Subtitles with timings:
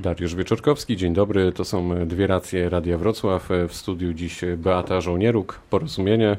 [0.00, 1.52] Dariusz Wieczorkowski, dzień dobry.
[1.52, 3.48] To są dwie racje Radia Wrocław.
[3.68, 6.36] W studiu dziś Beata Żołnieruk, Porozumienie.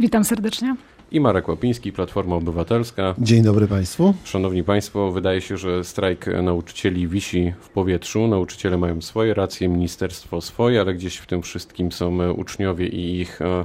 [0.00, 0.76] Witam serdecznie
[1.12, 3.14] i Marek Łapiński, Platforma Obywatelska.
[3.18, 4.14] Dzień dobry Państwu.
[4.24, 8.28] Szanowni Państwo, wydaje się, że strajk nauczycieli wisi w powietrzu.
[8.28, 13.42] Nauczyciele mają swoje racje, ministerstwo swoje, ale gdzieś w tym wszystkim są uczniowie i ich
[13.42, 13.64] e,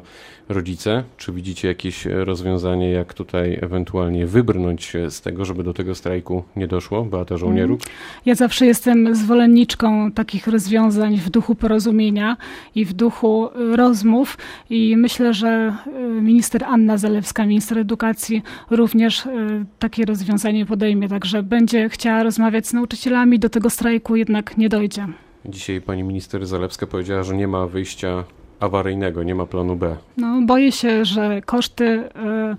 [0.49, 1.03] rodzice.
[1.17, 6.67] Czy widzicie jakieś rozwiązanie, jak tutaj ewentualnie wybrnąć z tego, żeby do tego strajku nie
[6.67, 7.05] doszło?
[7.05, 7.81] Beata Żołnieruk?
[7.81, 7.97] Mhm.
[8.25, 12.37] Ja zawsze jestem zwolenniczką takich rozwiązań w duchu porozumienia
[12.75, 14.37] i w duchu rozmów
[14.69, 21.09] i myślę, że e, minister Anna Zalewska Zalewska, minister edukacji, również y, takie rozwiązanie podejmie,
[21.09, 25.07] także będzie chciała rozmawiać z nauczycielami, do tego strajku jednak nie dojdzie.
[25.45, 28.23] Dzisiaj pani minister Zalewska powiedziała, że nie ma wyjścia
[28.59, 29.95] awaryjnego, nie ma planu B.
[30.17, 32.09] No, boję się, że koszty y,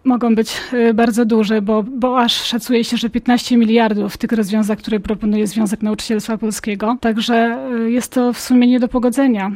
[0.05, 4.79] mogą być y, bardzo duże, bo, bo aż szacuje się, że 15 miliardów tych rozwiązaniach,
[4.79, 6.97] które proponuje Związek Nauczycielstwa Polskiego.
[7.01, 9.53] Także y, jest to w sumie nie do pogodzenia.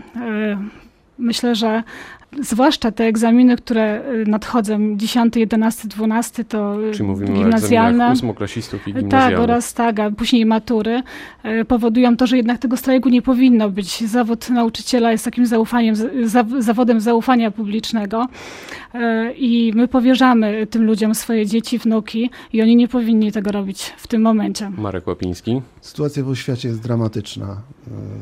[1.18, 1.82] Myślę, że
[2.40, 8.08] zwłaszcza te egzaminy, które y, nadchodzą, 10, 11, 12, to Czyli mówimy gimnazjalne.
[8.08, 9.38] o ósmoklasistów i gimnazjalnych.
[9.38, 11.02] Tak, oraz tak, a później matury
[11.44, 14.00] y, powodują to, że jednak tego strajku nie powinno być.
[14.00, 15.94] Zawód nauczyciela jest takim zaufaniem,
[16.58, 18.26] zawodem zaufania publicznego
[18.94, 18.98] y,
[19.32, 24.06] i my powierzamy tym ludziom swoje dzieci, wnuki i oni nie powinni tego robić w
[24.06, 24.70] tym momencie.
[24.70, 25.62] Marek Łapiński.
[25.80, 27.56] Sytuacja w oświacie jest dramatyczna.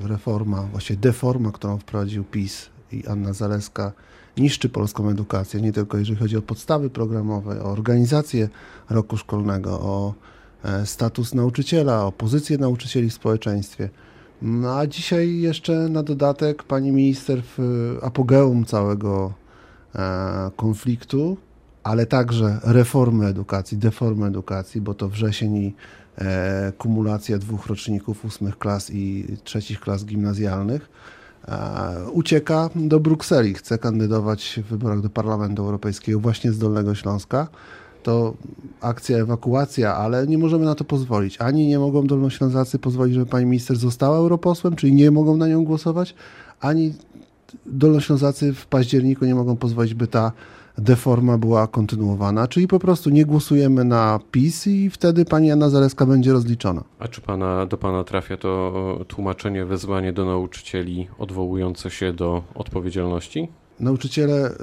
[0.05, 3.93] Reforma, właściwie deforma, którą wprowadził PiS i Anna Zaleska
[4.37, 8.49] niszczy polską edukację, nie tylko jeżeli chodzi o podstawy programowe, o organizację
[8.91, 10.15] roku szkolnego, o
[10.65, 13.89] e, status nauczyciela, o pozycję nauczycieli w społeczeństwie.
[14.43, 17.59] No a dzisiaj jeszcze na dodatek pani minister w
[18.03, 19.33] apogeum całego
[19.95, 21.37] e, konfliktu,
[21.83, 25.75] ale także reformy edukacji, deformy edukacji, bo to wrzesień i
[26.19, 30.89] e, kumulacja dwóch roczników ósmych klas i trzecich klas gimnazjalnych
[32.13, 37.49] ucieka do Brukseli, chce kandydować w wyborach do Parlamentu Europejskiego właśnie z Dolnego Śląska.
[38.03, 38.35] To
[38.81, 41.41] akcja ewakuacja, ale nie możemy na to pozwolić.
[41.41, 45.65] Ani nie mogą Dolnoślązacy pozwolić, żeby pani minister została europosłem, czyli nie mogą na nią
[45.65, 46.15] głosować,
[46.61, 46.95] ani
[47.67, 50.33] Dolnoślązacy w październiku nie mogą pozwolić, by ta
[50.79, 56.07] deforma była kontynuowana, czyli po prostu nie głosujemy na PiS i wtedy pani Anna Zaleska
[56.07, 56.85] będzie rozliczona.
[56.99, 58.73] A czy pana, do pana trafia to
[59.09, 63.49] tłumaczenie, wezwanie do nauczycieli odwołujące się do odpowiedzialności?
[63.81, 64.55] Nauczyciele y,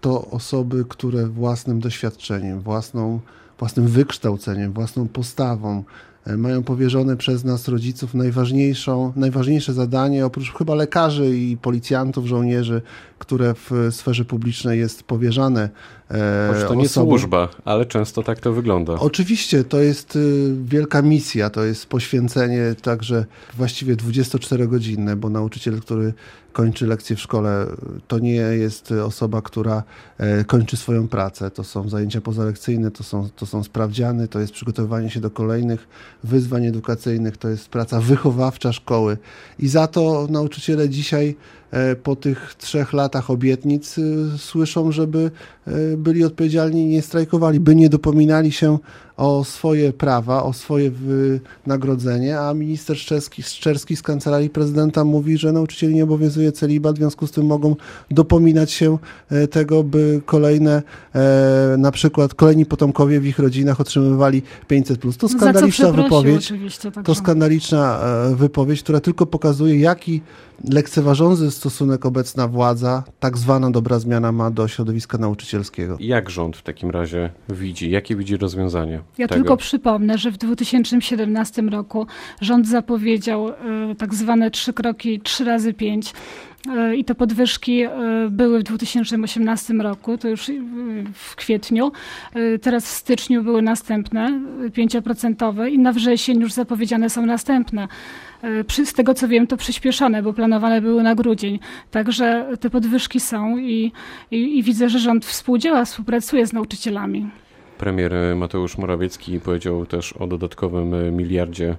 [0.00, 3.20] to osoby, które własnym doświadczeniem, własną,
[3.58, 5.84] własnym wykształceniem, własną postawą,
[6.28, 12.82] E, mają powierzone przez nas rodziców najważniejszą, najważniejsze zadanie, oprócz chyba lekarzy i policjantów, żołnierzy,
[13.18, 15.70] które w sferze publicznej jest powierzane.
[16.10, 17.18] E, Choć to nie osobom.
[17.18, 18.92] służba, ale często tak to wygląda.
[18.92, 23.24] Oczywiście, to jest y, wielka misja, to jest poświęcenie także
[23.56, 26.12] właściwie 24-godzinne, bo nauczyciel, który
[26.52, 27.66] kończy lekcję w szkole,
[28.08, 29.82] to nie jest osoba, która
[30.18, 31.50] e, kończy swoją pracę.
[31.50, 35.88] To są zajęcia pozalekcyjne, to są, to są sprawdziany, to jest przygotowywanie się do kolejnych
[36.24, 39.16] wyzwań edukacyjnych, to jest praca wychowawcza szkoły.
[39.58, 41.36] I za to nauczyciele dzisiaj
[42.02, 44.02] po tych trzech latach obietnic e,
[44.38, 45.30] słyszą, żeby
[45.66, 48.78] e, byli odpowiedzialni i nie strajkowali, by nie dopominali się
[49.18, 55.52] o swoje prawa, o swoje wynagrodzenie, a minister Szczerski, Szczerski z Kancelarii Prezydenta mówi, że
[55.52, 57.76] nauczycieli nie obowiązuje celibat, w związku z tym mogą
[58.10, 58.98] dopominać się
[59.50, 60.82] tego, by kolejne,
[61.78, 65.16] na przykład kolejni potomkowie w ich rodzinach otrzymywali 500+.
[65.16, 66.52] To skandaliczna wypowiedź.
[67.04, 68.00] To skandaliczna
[68.34, 70.20] wypowiedź, która tylko pokazuje, jaki
[70.70, 75.96] lekceważący stosunek obecna władza, tak zwana dobra zmiana ma do środowiska nauczycielskiego.
[76.00, 77.90] Jak rząd w takim razie widzi?
[77.90, 79.00] Jakie widzi rozwiązanie?
[79.18, 79.40] Ja tego?
[79.40, 82.06] tylko przypomnę, że w 2017 roku
[82.40, 83.54] rząd zapowiedział y,
[83.98, 86.12] tak zwane trzy kroki, trzy razy pięć
[86.76, 87.90] E, i te podwyżki e,
[88.30, 90.50] były w 2018 roku, to już
[91.14, 91.92] w kwietniu.
[92.34, 97.88] E, teraz w styczniu były następne, 5% i na wrzesień już zapowiedziane są następne.
[98.84, 101.58] Z tego co wiem, to przyspieszone, bo planowane były na grudzień.
[101.90, 103.92] Także te podwyżki są i,
[104.30, 107.30] i, i widzę, że rząd współdziała, współpracuje z nauczycielami.
[107.78, 111.76] Premier Mateusz Morawiecki powiedział też o dodatkowym miliardzie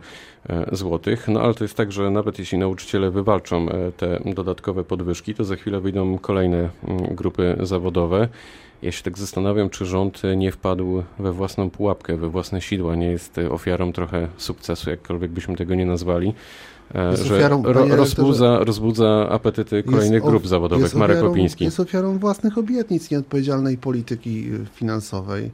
[0.50, 1.28] e, złotych.
[1.28, 5.44] No ale to jest tak, że nawet jeśli nauczyciele wywalczą e, te dodatkowe podwyżki, to
[5.44, 8.28] za chwilę wyjdą kolejne mm, grupy zawodowe.
[8.81, 13.07] Ja się tak zastanawiam, czy rząd nie wpadł we własną pułapkę, we własne sidła, nie
[13.07, 16.34] jest ofiarą trochę sukcesu, jakkolwiek byśmy tego nie nazwali.
[16.96, 20.96] E, jest że ofiarą, ro, rozbudza, rozbudza apetyty kolejnych grup zawodowych.
[20.96, 21.63] Marek ofiarą, Opiński.
[21.63, 25.51] Jest ofiarą własnych obietnic, nieodpowiedzialnej polityki finansowej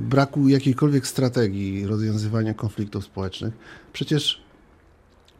[0.00, 3.54] braku jakiejkolwiek strategii rozwiązywania konfliktów społecznych.
[3.92, 4.45] Przecież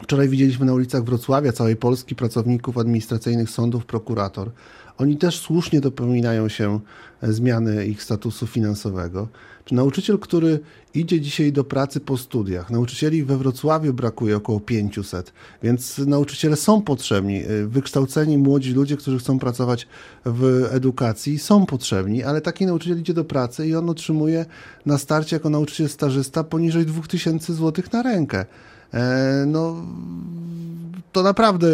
[0.03, 4.51] Wczoraj widzieliśmy na ulicach Wrocławia, całej Polski, pracowników administracyjnych sądów, prokurator.
[4.99, 6.81] Oni też słusznie dopominają się
[7.23, 9.29] zmiany ich statusu finansowego.
[9.65, 10.61] Czy nauczyciel, który
[10.95, 15.33] idzie dzisiaj do pracy po studiach, nauczycieli we Wrocławiu brakuje około 500,
[15.63, 17.43] więc nauczyciele są potrzebni.
[17.67, 19.89] Wykształceni młodzi ludzie, którzy chcą pracować
[20.25, 24.47] w edukacji, są potrzebni, ale taki nauczyciel idzie do pracy i on otrzymuje
[24.87, 28.47] na starcie jako nauczyciel stażysta poniżej 2000 zł na rękę.
[28.95, 29.77] E, no,
[31.13, 31.69] to naprawdę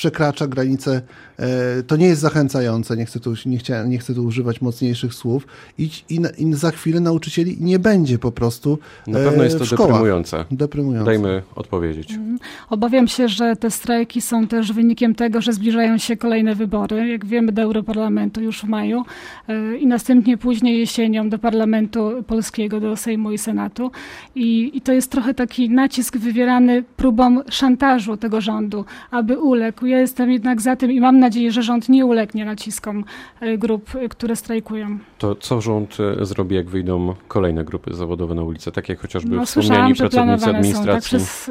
[0.00, 1.02] przekracza granicę,
[1.38, 5.14] e, to nie jest zachęcające, nie chcę tu, nie chcę, nie chcę tu używać mocniejszych
[5.14, 5.46] słów
[5.78, 10.44] i, i, i za chwilę nauczycieli nie będzie po prostu Na pewno jest to deprymujące.
[10.50, 11.04] deprymujące.
[11.04, 12.10] Dajmy odpowiedzieć.
[12.12, 12.38] Mhm.
[12.70, 17.26] Obawiam się, że te strajki są też wynikiem tego, że zbliżają się kolejne wybory, jak
[17.26, 19.02] wiemy do Europarlamentu już w maju
[19.48, 23.90] e, i następnie później jesienią do Parlamentu Polskiego, do Sejmu i Senatu
[24.34, 29.98] i, i to jest trochę taki nacisk wywierany próbą szantażu tego rządu, aby uległ ja
[29.98, 33.04] jestem jednak za tym i mam nadzieję, że rząd nie ulegnie naciskom
[33.40, 34.98] e, grup, e, które strajkują.
[35.18, 39.36] To co rząd e, zrobi, jak wyjdą kolejne grupy zawodowe na ulicę, takie jak chociażby
[39.36, 41.50] no, wspomniani pracownicy administracji są, tak, przez,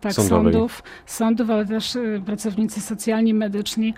[0.00, 3.94] tak, sądów, sądów, ale też pracownicy socjalni, medyczni.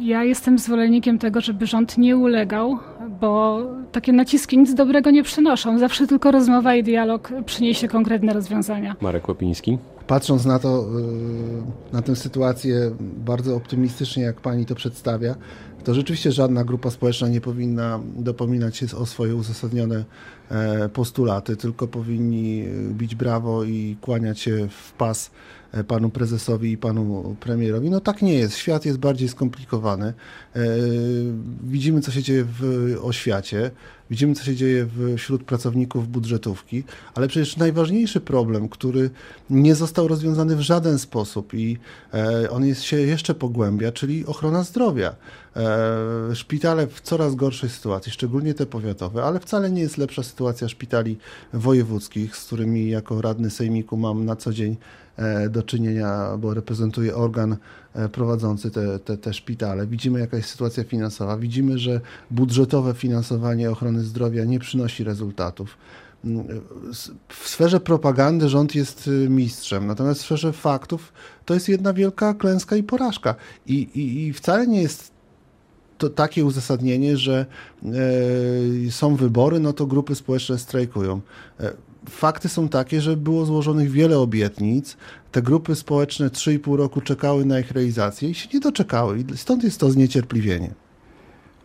[0.00, 2.78] Ja jestem zwolennikiem tego, żeby rząd nie ulegał,
[3.24, 3.62] bo
[3.92, 5.78] takie naciski nic dobrego nie przynoszą.
[5.78, 8.96] Zawsze tylko rozmowa i dialog przyniesie konkretne rozwiązania.
[9.00, 10.86] Marek Łapiński patrząc na to,
[11.90, 15.34] y, na tę sytuację bardzo optymistycznie, jak pani to przedstawia,
[15.84, 20.04] to rzeczywiście żadna grupa społeczna nie powinna dopominać się o swoje uzasadnione
[20.50, 25.30] e, postulaty, tylko powinni bić brawo i kłaniać się w pas
[25.82, 27.90] panu prezesowi i panu premierowi.
[27.90, 28.56] No tak nie jest.
[28.56, 30.06] Świat jest bardziej skomplikowany.
[30.06, 30.60] E,
[31.62, 33.70] widzimy, co się dzieje w oświacie.
[34.10, 34.86] Widzimy, co się dzieje
[35.16, 36.84] wśród pracowników budżetówki,
[37.14, 39.10] ale przecież najważniejszy problem, który
[39.50, 41.78] nie został rozwiązany w żaden sposób i
[42.14, 45.14] e, on jest, się jeszcze pogłębia, czyli ochrona zdrowia.
[45.56, 50.68] E, szpitale w coraz gorszej sytuacji, szczególnie te powiatowe, ale wcale nie jest lepsza sytuacja
[50.68, 51.18] szpitali
[51.52, 54.76] wojewódzkich, z którymi jako radny sejmiku mam na co dzień
[55.16, 57.56] e, do czynienia, bo reprezentuję organ
[58.12, 59.86] prowadzący te, te, te szpitale.
[59.86, 61.36] Widzimy, jaka jest sytuacja finansowa.
[61.36, 62.00] Widzimy, że
[62.30, 65.78] budżetowe finansowanie ochrony zdrowia nie przynosi rezultatów.
[67.28, 71.12] W sferze propagandy rząd jest y, mistrzem, natomiast w sferze faktów
[71.44, 73.34] to jest jedna wielka klęska i porażka.
[73.66, 75.13] I, i, i wcale nie jest
[76.04, 77.46] to takie uzasadnienie, że
[78.86, 81.20] e, są wybory, no to grupy społeczne strajkują.
[81.60, 81.72] E,
[82.10, 84.96] fakty są takie, że było złożonych wiele obietnic.
[85.32, 89.18] Te grupy społeczne 3,5 roku czekały na ich realizację i się nie doczekały.
[89.18, 90.83] I stąd jest to zniecierpliwienie.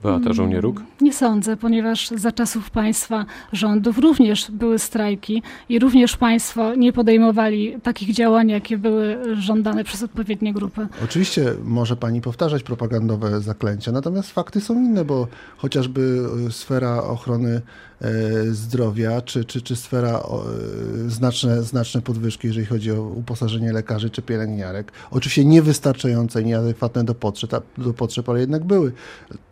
[0.03, 0.77] Beata Żołnieruk?
[0.77, 6.93] Mm, nie sądzę, ponieważ za czasów państwa rządów również były strajki i również państwo nie
[6.93, 10.87] podejmowali takich działań, jakie były żądane przez odpowiednie grupy.
[11.03, 17.61] Oczywiście może pani powtarzać propagandowe zaklęcia, natomiast fakty są inne, bo chociażby e, sfera ochrony
[18.01, 18.11] e,
[18.51, 24.21] zdrowia, czy, czy, czy sfera e, znaczne, znaczne podwyżki, jeżeli chodzi o uposażenie lekarzy czy
[24.21, 24.91] pielęgniarek.
[25.11, 28.91] Oczywiście niewystarczające, nieadekwatne do potrzeb, do potrzeb ale jednak były.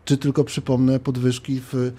[0.08, 1.92] Czy tylko przypomnę podwyżki w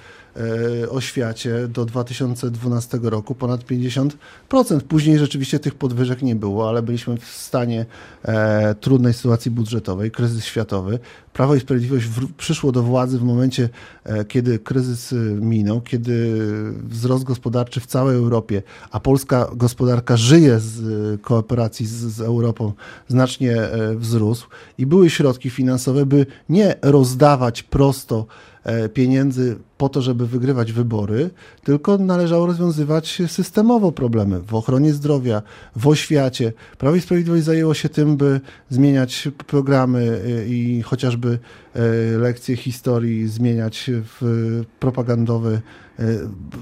[0.90, 4.80] oświacie do 2012 roku ponad 50%.
[4.88, 7.86] Później rzeczywiście tych podwyżek nie było, ale byliśmy w stanie
[8.22, 10.98] e, trudnej sytuacji budżetowej, kryzys światowy.
[11.32, 13.68] Prawo i Sprawiedliwość przyszło do władzy w momencie,
[14.04, 16.38] e, kiedy kryzys minął, kiedy
[16.82, 22.72] wzrost gospodarczy w całej Europie, a polska gospodarka żyje z kooperacji z, z Europą,
[23.08, 23.56] znacznie
[23.96, 24.48] wzrósł
[24.78, 28.26] i były środki finansowe, by nie rozdawać prosto
[28.68, 31.30] E, pieniędzy po to, żeby wygrywać wybory,
[31.64, 35.42] tylko należało rozwiązywać systemowo problemy w ochronie zdrowia,
[35.76, 36.52] w oświacie.
[36.78, 41.38] Prawo i Sprawiedliwość zajęło się tym, by zmieniać programy e, i chociażby
[41.74, 41.80] e,
[42.18, 45.60] lekcje historii zmieniać w propagandowe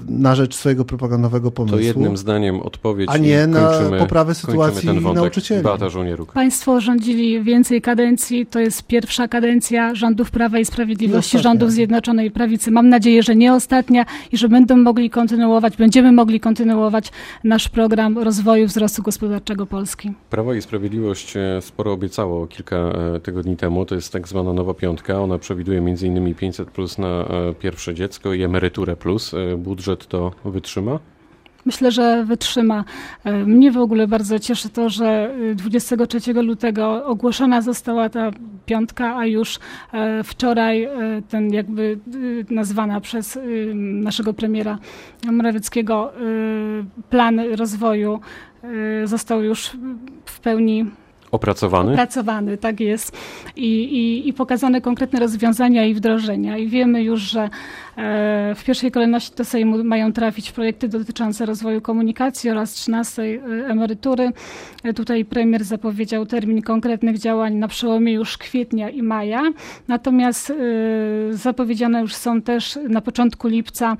[0.09, 1.77] na rzecz swojego propagandowego pomysłu.
[1.77, 5.63] To jednym zdaniem odpowiedź A nie na poprawę sytuacji nauczycieli.
[5.63, 6.33] Beata Żołnieruk.
[6.33, 8.45] Państwo rządzili więcej kadencji.
[8.45, 12.71] To jest pierwsza kadencja rządów Prawa i Sprawiedliwości, rządów Zjednoczonej Prawicy.
[12.71, 17.11] Mam nadzieję, że nie ostatnia i że będą mogli kontynuować, będziemy mogli kontynuować
[17.43, 20.13] nasz program rozwoju wzrostu gospodarczego Polski.
[20.29, 23.85] Prawo i Sprawiedliwość e, sporo obiecało kilka e, tygodni temu.
[23.85, 25.21] To jest tak zwana nowa piątka.
[25.21, 26.35] Ona przewiduje m.in.
[26.35, 29.35] 500 plus na e, pierwsze dziecko i emeryturę plus.
[29.57, 30.99] Budżet to wytrzyma?
[31.67, 32.83] Myślę, że wytrzyma.
[33.45, 38.31] Mnie w ogóle bardzo cieszy to, że 23 e, lutego ogłoszona została ta
[38.67, 39.59] piątka, a już
[40.23, 40.87] wczoraj
[41.29, 41.99] ten jakby
[42.49, 43.39] nazwana przez
[43.75, 44.77] naszego premiera
[45.31, 46.13] Morawieckiego
[47.09, 48.19] plan rozwoju
[49.03, 49.71] został już
[50.25, 50.85] w pełni
[51.31, 51.91] Opracowany?
[51.91, 53.17] Opracowany, tak jest.
[53.55, 56.57] I, i, I pokazane konkretne rozwiązania i wdrożenia.
[56.57, 57.49] I wiemy już, że e,
[58.55, 63.35] w pierwszej kolejności do Sejmu mają trafić projekty dotyczące rozwoju komunikacji oraz 13 e,
[63.67, 64.31] emerytury.
[64.83, 69.41] E, tutaj premier zapowiedział termin konkretnych działań na przełomie już kwietnia i maja.
[69.87, 70.53] Natomiast
[71.31, 73.97] zapowiedziane już są też na początku lipca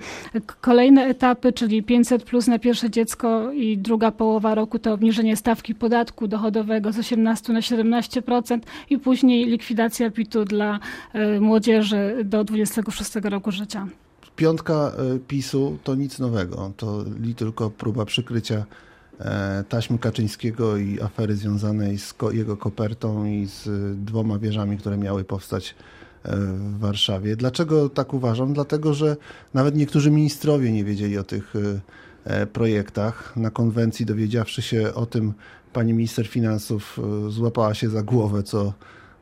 [0.61, 5.75] kolejne etapy, czyli 500 plus na pierwsze dziecko i druga połowa roku to obniżenie stawki
[5.75, 8.59] podatku dochodowego z 18 18 na 17%
[8.89, 10.79] i później likwidacja PIT-u dla
[11.13, 13.87] e, młodzieży do 26 roku życia.
[14.35, 17.05] Piątka e, PiSu to nic nowego, to
[17.37, 18.65] tylko próba przykrycia
[19.19, 23.69] e, taśmy Kaczyńskiego i afery związanej z jego kopertą i z
[24.05, 25.75] dwoma wieżami, które miały powstać
[26.25, 27.35] w Warszawie.
[27.35, 28.53] Dlaczego tak uważam?
[28.53, 29.17] Dlatego, że
[29.53, 31.53] nawet niektórzy ministrowie nie wiedzieli o tych
[32.53, 33.37] projektach.
[33.37, 35.33] Na konwencji dowiedziawszy się o tym
[35.73, 38.73] pani minister finansów e, złapała się za głowę, co,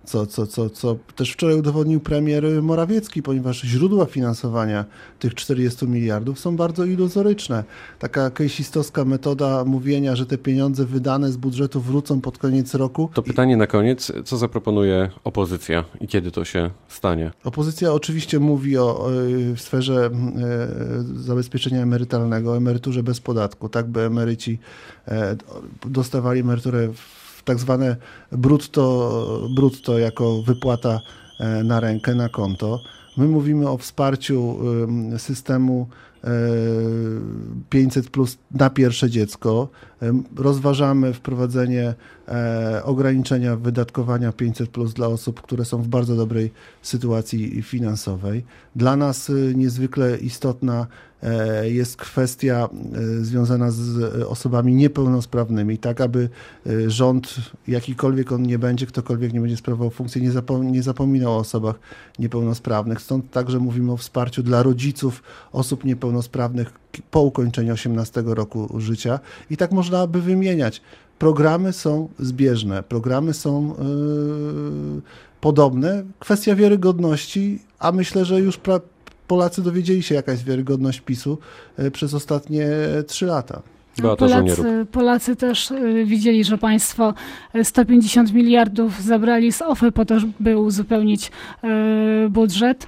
[0.06, 4.86] co, co, co, co też wczoraj udowodnił premier Morawiecki, ponieważ źródła finansowania
[5.20, 7.64] tych 40 miliardów są bardzo iluzoryczne.
[8.00, 13.10] Taka kejsistowska metoda mówienia, że te pieniądze wydane z budżetu wrócą pod koniec roku.
[13.14, 17.32] To pytanie na koniec, co zaproponuje opozycja i kiedy to się stanie?
[17.44, 19.10] Opozycja oczywiście mówi o
[19.56, 20.10] w sferze e,
[21.16, 24.60] zabezpieczenia emerytalnego, emeryturze bez podatku, tak by emeryci
[25.08, 25.36] e,
[25.86, 27.96] dostawali emeryturę w tak zwane
[28.32, 31.00] brutto, brutto jako wypłata
[31.40, 32.80] e, na rękę, na konto.
[33.18, 34.60] My mówimy o wsparciu
[35.18, 35.88] systemu
[37.70, 39.70] 500 plus na pierwsze dziecko.
[40.36, 41.94] Rozważamy wprowadzenie
[42.28, 48.46] e, ograniczenia wydatkowania 500 plus dla osób, które są w bardzo dobrej sytuacji finansowej.
[48.76, 51.15] Dla nas niezwykle istotna e,
[51.64, 56.30] jest kwestia e, związana z osobami niepełnosprawnymi, tak aby
[56.88, 57.36] rząd,
[57.68, 61.80] jakikolwiek on nie będzie, ktokolwiek nie będzie sprawował funkcji, nie, zapom nie zapominał o osobach
[62.20, 63.02] niepełnosprawnych.
[63.02, 66.74] Stąd także mówimy o wsparciu dla rodziców osób niepełnosprawnych
[67.12, 70.82] po ukończeniu 18 roku życia i tak można by wymieniać.
[71.20, 73.68] Programy są zbieżne, programy są
[74.96, 75.02] yy,
[75.42, 76.04] podobne.
[76.20, 78.58] Kwestia wiarygodności, a myślę, że już
[79.28, 81.38] Polacy dowiedzieli się, jaka jest wiarygodność PiSu
[81.78, 82.68] yy, przez ostatnie
[83.08, 83.62] trzy lata.
[84.02, 87.14] Polacy, Polacy też y, widzieli, że państwo
[87.64, 91.32] 150 y, miliardów zabrali z OFE po to, by uzupełnić
[91.64, 92.88] y, budżet.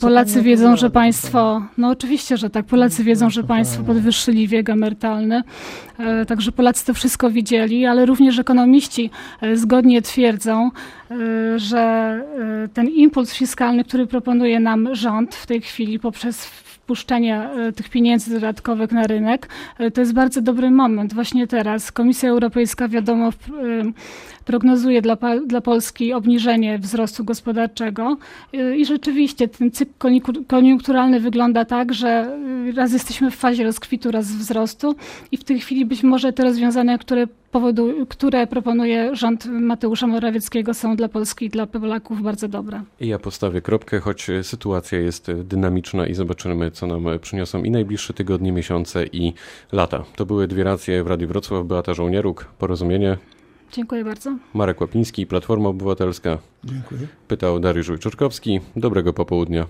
[0.00, 5.42] Polacy wiedzą, że państwo, no oczywiście, że tak, Polacy wiedzą, że państwo podwyższyli wiek emerytalny,
[6.28, 9.10] także Polacy to wszystko widzieli, ale również ekonomiści
[9.54, 10.70] zgodnie twierdzą,
[11.56, 12.22] że
[12.74, 16.50] ten impuls fiskalny, który proponuje nam rząd w tej chwili poprzez
[16.88, 21.14] wpuszczenia e, tych pieniędzy dodatkowych na rynek, e, to jest bardzo dobry moment.
[21.14, 21.92] Właśnie teraz.
[21.92, 23.32] Komisja Europejska, wiadomo, e,
[24.44, 25.16] prognozuje dla,
[25.46, 28.16] dla Polski obniżenie wzrostu gospodarczego.
[28.76, 30.08] I rzeczywiście ten cykl
[30.46, 32.38] koniunkturalny wygląda tak, że
[32.74, 34.94] raz jesteśmy w fazie rozkwitu, raz wzrostu.
[35.32, 40.74] I w tej chwili być może te rozwiązania, które powodu, które proponuje rząd Mateusza Morawieckiego
[40.74, 42.82] są dla Polski i dla Polaków bardzo dobre.
[43.00, 48.14] I ja postawię kropkę, choć sytuacja jest dynamiczna i zobaczymy, co nam przyniosą i najbliższe
[48.14, 49.32] tygodnie, miesiące i
[49.72, 50.04] lata.
[50.16, 51.66] To były dwie racje w Radiu Wrocław.
[51.66, 53.16] Beata Żołnieruk, Porozumienie.
[53.72, 54.36] Dziękuję bardzo.
[54.54, 56.38] Marek Łapiński, Platforma Obywatelska.
[56.64, 57.00] Dziękuję.
[57.28, 58.60] Pytał Dariusz Wojczorkowski.
[58.76, 59.66] Dobrego popołudnia.